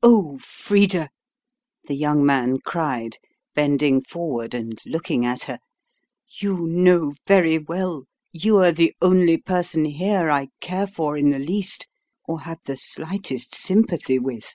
"O 0.00 0.38
Frida," 0.38 1.10
the 1.88 1.96
young 1.96 2.24
man 2.24 2.58
cried, 2.64 3.16
bending 3.52 4.00
forward 4.00 4.54
and 4.54 4.80
looking 4.86 5.26
at 5.26 5.42
her, 5.42 5.58
"you 6.40 6.68
know 6.68 7.14
very 7.26 7.58
well 7.58 8.04
you're 8.30 8.70
the 8.70 8.94
only 9.02 9.38
person 9.38 9.84
here 9.84 10.30
I 10.30 10.50
care 10.60 10.86
for 10.86 11.16
in 11.16 11.30
the 11.30 11.40
least 11.40 11.88
or 12.26 12.42
have 12.42 12.60
the 12.64 12.76
slightest 12.76 13.56
sympathy 13.56 14.20
with." 14.20 14.54